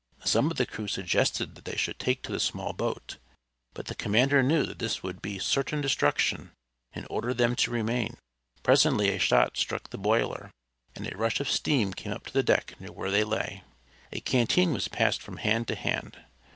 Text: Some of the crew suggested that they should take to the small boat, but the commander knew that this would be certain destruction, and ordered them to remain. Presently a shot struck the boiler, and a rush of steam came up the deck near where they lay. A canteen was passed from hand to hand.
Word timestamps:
Some 0.25 0.49
of 0.49 0.57
the 0.57 0.65
crew 0.65 0.87
suggested 0.87 1.53
that 1.53 1.65
they 1.65 1.75
should 1.75 1.99
take 1.99 2.23
to 2.23 2.31
the 2.31 2.39
small 2.39 2.73
boat, 2.73 3.17
but 3.75 3.85
the 3.85 3.93
commander 3.93 4.41
knew 4.41 4.65
that 4.65 4.79
this 4.79 5.03
would 5.03 5.21
be 5.21 5.37
certain 5.37 5.79
destruction, 5.79 6.53
and 6.93 7.05
ordered 7.07 7.35
them 7.37 7.55
to 7.57 7.69
remain. 7.69 8.17
Presently 8.63 9.09
a 9.11 9.19
shot 9.19 9.57
struck 9.57 9.91
the 9.91 9.99
boiler, 9.99 10.49
and 10.95 11.05
a 11.05 11.15
rush 11.15 11.39
of 11.39 11.51
steam 11.51 11.93
came 11.93 12.11
up 12.13 12.23
the 12.31 12.41
deck 12.41 12.73
near 12.81 12.91
where 12.91 13.11
they 13.11 13.23
lay. 13.23 13.63
A 14.11 14.21
canteen 14.21 14.73
was 14.73 14.87
passed 14.87 15.21
from 15.21 15.37
hand 15.37 15.67
to 15.67 15.75
hand. 15.75 16.17